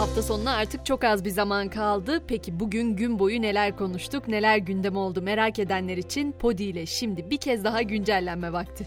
Hafta 0.00 0.22
sonuna 0.22 0.52
artık 0.52 0.86
çok 0.86 1.04
az 1.04 1.24
bir 1.24 1.30
zaman 1.30 1.68
kaldı. 1.68 2.22
Peki 2.28 2.60
bugün 2.60 2.96
gün 2.96 3.18
boyu 3.18 3.42
neler 3.42 3.76
konuştuk, 3.76 4.28
neler 4.28 4.56
gündem 4.56 4.96
oldu 4.96 5.22
merak 5.22 5.58
edenler 5.58 5.96
için 5.96 6.32
Podi 6.32 6.62
ile 6.62 6.86
şimdi 6.86 7.30
bir 7.30 7.36
kez 7.36 7.64
daha 7.64 7.82
güncellenme 7.82 8.52
vakti. 8.52 8.86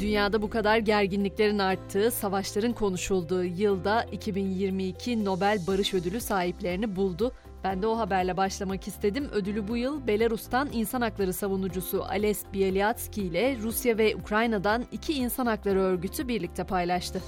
Dünyada 0.00 0.42
bu 0.42 0.50
kadar 0.50 0.78
gerginliklerin 0.78 1.58
arttığı, 1.58 2.10
savaşların 2.10 2.72
konuşulduğu 2.72 3.44
yılda 3.44 4.02
2022 4.02 5.24
Nobel 5.24 5.58
Barış 5.66 5.94
Ödülü 5.94 6.20
sahiplerini 6.20 6.96
buldu. 6.96 7.32
Ben 7.64 7.82
de 7.82 7.86
o 7.86 7.98
haberle 7.98 8.36
başlamak 8.36 8.88
istedim. 8.88 9.28
Ödülü 9.32 9.68
bu 9.68 9.76
yıl 9.76 10.06
Belarus'tan 10.06 10.68
insan 10.72 11.00
hakları 11.00 11.32
savunucusu 11.32 12.04
Ales 12.04 12.44
Bialyatsky 12.52 13.26
ile 13.26 13.56
Rusya 13.62 13.98
ve 13.98 14.16
Ukrayna'dan 14.16 14.84
iki 14.92 15.12
insan 15.12 15.46
hakları 15.46 15.80
örgütü 15.80 16.28
birlikte 16.28 16.64
paylaştı. 16.64 17.22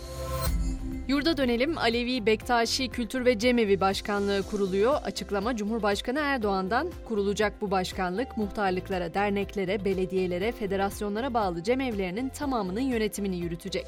Yurda 1.09 1.37
dönelim. 1.37 1.79
Alevi 1.79 2.27
Bektaşi 2.27 2.89
Kültür 2.89 3.25
ve 3.25 3.39
Cemevi 3.39 3.81
Başkanlığı 3.81 4.43
kuruluyor. 4.43 4.95
Açıklama 5.05 5.57
Cumhurbaşkanı 5.57 6.19
Erdoğan'dan 6.19 6.91
kurulacak 7.09 7.61
bu 7.61 7.71
başkanlık 7.71 8.37
muhtarlıklara, 8.37 9.15
derneklere, 9.15 9.85
belediyelere, 9.85 10.53
federasyonlara 10.53 11.35
bağlı 11.35 11.63
cemevlerinin 11.63 12.29
tamamının 12.29 12.81
yönetimini 12.81 13.37
yürütecek. 13.37 13.87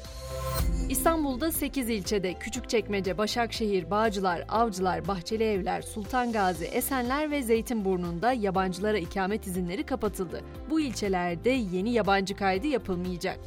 İstanbul'da 0.89 1.51
8 1.51 1.89
ilçede 1.89 2.33
Küçükçekmece, 2.33 3.17
Başakşehir, 3.17 3.89
Bağcılar, 3.89 4.45
Avcılar, 4.49 5.07
Bahçeli 5.07 5.43
Evler, 5.43 5.81
Sultan 5.81 6.31
Gazi, 6.31 6.65
Esenler 6.65 7.31
ve 7.31 7.43
Zeytinburnu'nda 7.43 8.33
yabancılara 8.33 8.97
ikamet 8.97 9.47
izinleri 9.47 9.83
kapatıldı. 9.83 10.41
Bu 10.69 10.79
ilçelerde 10.79 11.49
yeni 11.49 11.93
yabancı 11.93 12.35
kaydı 12.35 12.67
yapılmayacak. 12.67 13.39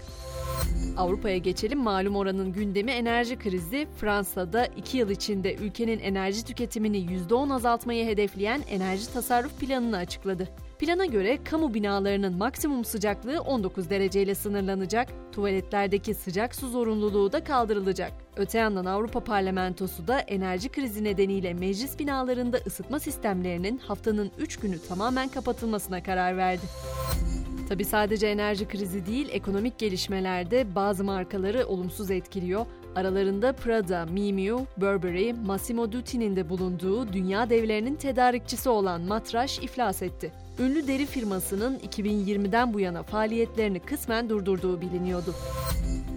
Avrupa'ya 0.97 1.39
geçelim. 1.39 1.79
Malum 1.79 2.17
oranın 2.17 2.53
gündemi 2.53 2.91
enerji 2.91 3.39
krizi. 3.39 3.87
Fransa'da 3.97 4.67
2 4.67 4.99
yıl 4.99 5.11
içinde 5.11 5.55
ülkenin 5.55 5.99
enerji 5.99 6.45
tüketimini 6.45 6.99
%10 6.99 7.55
azaltmayı 7.55 8.07
hedefleyen 8.07 8.63
enerji 8.71 9.13
tasarruf 9.13 9.61
planını 9.61 9.97
açıkladı. 9.97 10.49
Plana 10.79 11.07
göre 11.07 11.39
kamu 11.45 11.75
binalarının 11.75 12.37
maksimum 12.37 12.85
sıcaklığı 12.85 13.41
19 13.41 13.91
dereceyle 13.91 14.35
sınırlanacak, 14.35 15.09
tuvaletlerdeki 15.33 16.15
sıcak 16.15 16.55
su 16.55 16.69
zorunluluğu 16.69 17.33
da 17.33 17.45
kaldırılacak. 17.45 18.13
Öte 18.37 18.59
yandan 18.59 18.85
Avrupa 18.85 19.21
Parlamentosu 19.21 20.09
da 20.09 20.19
enerji 20.19 20.69
krizi 20.69 21.05
nedeniyle 21.05 21.55
meclis 21.55 21.99
binalarında 21.99 22.59
ısıtma 22.67 23.01
sistemlerinin 23.01 23.79
haftanın 23.79 24.31
3 24.39 24.57
günü 24.57 24.79
tamamen 24.89 25.29
kapatılmasına 25.29 26.03
karar 26.03 26.37
verdi. 26.37 26.67
Tabi 27.69 27.85
sadece 27.85 28.27
enerji 28.27 28.69
krizi 28.69 29.07
değil, 29.07 29.29
ekonomik 29.31 29.79
gelişmelerde 29.79 30.75
bazı 30.75 31.05
markaları 31.05 31.67
olumsuz 31.67 32.11
etkiliyor. 32.11 32.67
Aralarında 32.97 33.53
Prada, 33.53 34.07
Miu 34.07 34.35
Miu, 34.35 34.67
Burberry, 34.77 35.33
Massimo 35.33 35.93
Dutti'nin 35.93 36.37
de 36.37 36.49
bulunduğu 36.49 37.13
dünya 37.13 37.51
devlerinin 37.51 37.95
tedarikçisi 37.95 38.69
olan 38.69 39.01
Matraş 39.01 39.59
iflas 39.59 40.03
etti. 40.03 40.33
Ünlü 40.59 40.87
deri 40.87 41.07
firmasının 41.07 41.79
2020'den 41.79 42.75
bu 42.75 42.81
yana 42.81 43.03
faaliyetlerini 43.03 43.81
kısmen 43.81 44.29
durdurduğu 44.29 44.81
biliniyordu. 44.81 45.35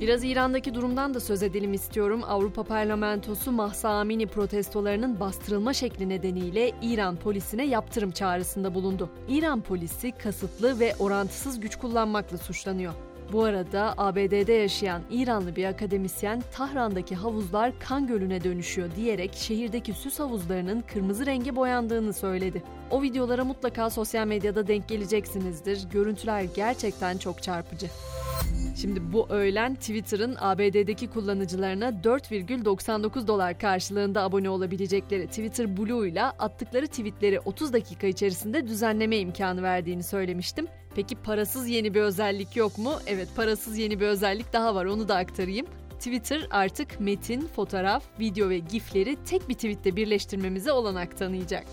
Biraz 0.01 0.23
İran'daki 0.23 0.73
durumdan 0.73 1.13
da 1.13 1.19
söz 1.19 1.43
edelim 1.43 1.73
istiyorum. 1.73 2.21
Avrupa 2.27 2.63
Parlamentosu 2.63 3.51
Mahsa 3.51 3.89
Amini 3.89 4.27
protestolarının 4.27 5.19
bastırılma 5.19 5.73
şekli 5.73 6.09
nedeniyle 6.09 6.71
İran 6.81 7.15
polisine 7.15 7.65
yaptırım 7.65 8.11
çağrısında 8.11 8.73
bulundu. 8.73 9.09
İran 9.29 9.61
polisi 9.61 10.11
kasıtlı 10.11 10.79
ve 10.79 10.95
orantısız 10.99 11.59
güç 11.59 11.75
kullanmakla 11.75 12.37
suçlanıyor. 12.37 12.93
Bu 13.33 13.43
arada 13.43 13.93
ABD'de 13.97 14.53
yaşayan 14.53 15.01
İranlı 15.11 15.55
bir 15.55 15.65
akademisyen 15.65 16.43
Tahran'daki 16.53 17.15
havuzlar 17.15 17.79
kan 17.79 18.07
gölüne 18.07 18.43
dönüşüyor 18.43 18.89
diyerek 18.95 19.33
şehirdeki 19.33 19.93
süs 19.93 20.19
havuzlarının 20.19 20.83
kırmızı 20.93 21.25
renge 21.25 21.55
boyandığını 21.55 22.13
söyledi. 22.13 22.63
O 22.91 23.01
videolara 23.01 23.43
mutlaka 23.43 23.89
sosyal 23.89 24.27
medyada 24.27 24.67
denk 24.67 24.87
geleceksinizdir. 24.87 25.89
Görüntüler 25.89 26.45
gerçekten 26.55 27.17
çok 27.17 27.43
çarpıcı. 27.43 27.87
Şimdi 28.75 29.13
bu 29.13 29.29
öğlen 29.29 29.75
Twitter'ın 29.75 30.35
ABD'deki 30.39 31.07
kullanıcılarına 31.07 31.89
4,99 31.89 33.27
dolar 33.27 33.59
karşılığında 33.59 34.21
abone 34.21 34.49
olabilecekleri 34.49 35.27
Twitter 35.27 35.77
Blue 35.77 36.09
ile 36.09 36.23
attıkları 36.23 36.87
tweetleri 36.87 37.39
30 37.39 37.73
dakika 37.73 38.07
içerisinde 38.07 38.67
düzenleme 38.67 39.17
imkanı 39.17 39.63
verdiğini 39.63 40.03
söylemiştim. 40.03 40.67
Peki 40.95 41.15
parasız 41.15 41.69
yeni 41.69 41.93
bir 41.93 42.01
özellik 42.01 42.55
yok 42.55 42.77
mu? 42.77 42.93
Evet 43.07 43.27
parasız 43.35 43.77
yeni 43.77 43.99
bir 43.99 44.05
özellik 44.05 44.53
daha 44.53 44.75
var 44.75 44.85
onu 44.85 45.07
da 45.07 45.15
aktarayım. 45.15 45.67
Twitter 45.97 46.47
artık 46.51 46.99
metin, 46.99 47.41
fotoğraf, 47.41 48.03
video 48.19 48.49
ve 48.49 48.57
gifleri 48.57 49.17
tek 49.25 49.49
bir 49.49 49.53
tweette 49.53 49.95
birleştirmemize 49.95 50.71
olanak 50.71 51.17
tanıyacak. 51.17 51.65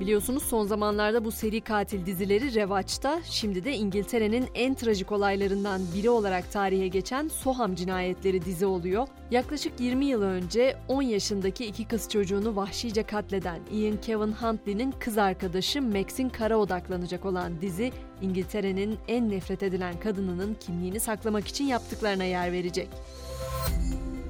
Biliyorsunuz 0.00 0.42
son 0.42 0.66
zamanlarda 0.66 1.24
bu 1.24 1.30
seri 1.32 1.60
katil 1.60 2.06
dizileri 2.06 2.54
revaçta. 2.54 3.20
Şimdi 3.24 3.64
de 3.64 3.76
İngiltere'nin 3.76 4.46
en 4.54 4.74
trajik 4.74 5.12
olaylarından 5.12 5.80
biri 5.94 6.10
olarak 6.10 6.52
tarihe 6.52 6.88
geçen 6.88 7.28
Soham 7.28 7.74
cinayetleri 7.74 8.44
dizi 8.44 8.66
oluyor. 8.66 9.08
Yaklaşık 9.30 9.80
20 9.80 10.04
yıl 10.04 10.22
önce 10.22 10.76
10 10.88 11.02
yaşındaki 11.02 11.66
iki 11.66 11.88
kız 11.88 12.08
çocuğunu 12.08 12.56
vahşice 12.56 13.02
katleden 13.02 13.60
Ian 13.72 14.00
Kevin 14.00 14.32
Huntley'nin 14.32 14.90
kız 14.90 15.18
arkadaşı 15.18 15.82
Max'in 15.82 16.28
kara 16.28 16.56
odaklanacak 16.56 17.24
olan 17.24 17.60
dizi 17.60 17.92
İngiltere'nin 18.22 18.98
en 19.08 19.30
nefret 19.30 19.62
edilen 19.62 20.00
kadınının 20.00 20.56
kimliğini 20.60 21.00
saklamak 21.00 21.48
için 21.48 21.64
yaptıklarına 21.64 22.24
yer 22.24 22.52
verecek. 22.52 22.88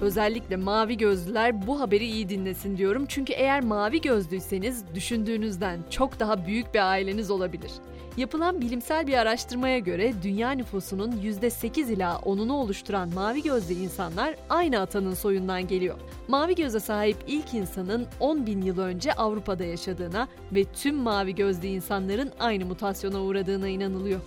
Özellikle 0.01 0.57
mavi 0.57 0.97
gözlüler 0.97 1.67
bu 1.67 1.81
haberi 1.81 2.07
iyi 2.07 2.29
dinlesin 2.29 2.77
diyorum. 2.77 3.07
Çünkü 3.09 3.33
eğer 3.33 3.61
mavi 3.61 4.01
gözlüyseniz 4.01 4.85
düşündüğünüzden 4.95 5.81
çok 5.91 6.21
daha 6.21 6.47
büyük 6.47 6.75
bir 6.75 6.91
aileniz 6.91 7.31
olabilir. 7.31 7.71
Yapılan 8.17 8.61
bilimsel 8.61 9.07
bir 9.07 9.15
araştırmaya 9.15 9.79
göre 9.79 10.13
dünya 10.23 10.51
nüfusunun 10.51 11.13
%8 11.13 11.93
ila 11.93 12.13
10'unu 12.13 12.53
oluşturan 12.53 13.15
mavi 13.15 13.43
gözlü 13.43 13.75
insanlar 13.75 14.37
aynı 14.49 14.81
atanın 14.81 15.15
soyundan 15.15 15.69
geliyor. 15.69 15.97
Mavi 16.29 16.55
göze 16.55 16.81
sahip 16.81 17.17
ilk 17.27 17.55
insanın 17.55 18.07
10 18.21 18.47
bin 18.47 18.63
yıl 18.63 18.79
önce 18.79 19.13
Avrupa'da 19.13 19.65
yaşadığına 19.65 20.29
ve 20.53 20.65
tüm 20.65 20.97
mavi 20.97 21.35
gözlü 21.35 21.67
insanların 21.67 22.33
aynı 22.39 22.67
mutasyona 22.67 23.23
uğradığına 23.23 23.69
inanılıyor. 23.69 24.21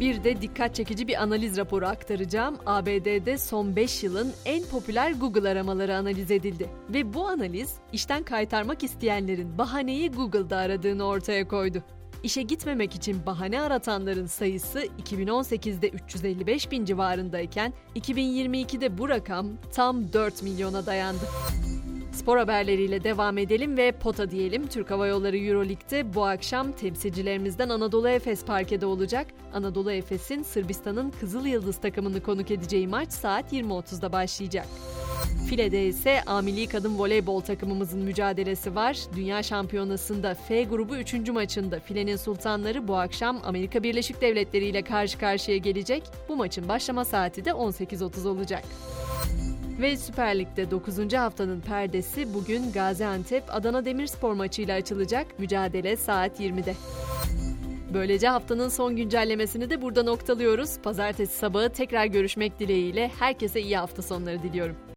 Bir 0.00 0.24
de 0.24 0.42
dikkat 0.42 0.74
çekici 0.74 1.08
bir 1.08 1.22
analiz 1.22 1.56
raporu 1.56 1.86
aktaracağım. 1.86 2.56
ABD'de 2.66 3.38
son 3.38 3.76
5 3.76 4.02
yılın 4.02 4.32
en 4.44 4.64
popüler 4.64 5.12
Google 5.12 5.48
aramaları 5.48 5.96
analiz 5.96 6.30
edildi. 6.30 6.70
Ve 6.88 7.14
bu 7.14 7.28
analiz 7.28 7.74
işten 7.92 8.22
kaytarmak 8.22 8.82
isteyenlerin 8.82 9.58
bahaneyi 9.58 10.10
Google'da 10.10 10.56
aradığını 10.56 11.04
ortaya 11.04 11.48
koydu. 11.48 11.82
İşe 12.22 12.42
gitmemek 12.42 12.94
için 12.94 13.26
bahane 13.26 13.60
aratanların 13.60 14.26
sayısı 14.26 14.80
2018'de 15.06 15.88
355 15.88 16.70
bin 16.70 16.84
civarındayken 16.84 17.72
2022'de 17.96 18.98
bu 18.98 19.08
rakam 19.08 19.46
tam 19.74 20.12
4 20.12 20.42
milyona 20.42 20.86
dayandı. 20.86 21.24
Spor 22.12 22.38
haberleriyle 22.38 23.04
devam 23.04 23.38
edelim 23.38 23.76
ve 23.76 23.92
pota 23.92 24.30
diyelim. 24.30 24.66
Türk 24.66 24.90
Hava 24.90 25.06
Yolları 25.06 25.38
Euroleague'de 25.38 26.14
bu 26.14 26.24
akşam 26.24 26.72
temsilcilerimizden 26.72 27.68
Anadolu 27.68 28.08
Efes 28.08 28.44
parkede 28.44 28.86
olacak. 28.86 29.26
Anadolu 29.54 29.92
Efes'in 29.92 30.42
Sırbistan'ın 30.42 31.12
Kızıl 31.20 31.46
Yıldız 31.46 31.76
takımını 31.76 32.22
konuk 32.22 32.50
edeceği 32.50 32.88
maç 32.88 33.12
saat 33.12 33.52
20.30'da 33.52 34.12
başlayacak. 34.12 34.66
File'de 35.48 35.86
ise 35.86 36.22
Amili 36.26 36.66
Kadın 36.66 36.98
Voleybol 36.98 37.40
takımımızın 37.40 38.00
mücadelesi 38.00 38.74
var. 38.74 38.98
Dünya 39.16 39.42
Şampiyonası'nda 39.42 40.34
F 40.34 40.62
grubu 40.64 40.96
3. 40.96 41.14
maçında 41.28 41.80
File'nin 41.80 42.16
sultanları 42.16 42.88
bu 42.88 42.96
akşam 42.96 43.40
Amerika 43.44 43.82
Birleşik 43.82 44.20
Devletleri 44.20 44.64
ile 44.64 44.82
karşı 44.82 45.18
karşıya 45.18 45.56
gelecek. 45.56 46.02
Bu 46.28 46.36
maçın 46.36 46.68
başlama 46.68 47.04
saati 47.04 47.44
de 47.44 47.50
18.30 47.50 48.28
olacak. 48.28 48.64
Ve 49.80 49.96
Süper 49.96 50.38
Lig'de 50.38 50.70
9. 50.70 51.12
haftanın 51.14 51.60
perdesi 51.60 52.34
bugün 52.34 52.72
Gaziantep 52.72 53.44
Adana 53.48 53.84
Demirspor 53.84 54.32
maçıyla 54.32 54.76
açılacak. 54.76 55.38
Mücadele 55.38 55.96
saat 55.96 56.40
20'de. 56.40 56.74
Böylece 57.94 58.28
haftanın 58.28 58.68
son 58.68 58.96
güncellemesini 58.96 59.70
de 59.70 59.82
burada 59.82 60.02
noktalıyoruz. 60.02 60.78
Pazartesi 60.78 61.36
sabahı 61.36 61.68
tekrar 61.68 62.06
görüşmek 62.06 62.58
dileğiyle 62.58 63.10
herkese 63.18 63.60
iyi 63.60 63.76
hafta 63.76 64.02
sonları 64.02 64.42
diliyorum. 64.42 64.76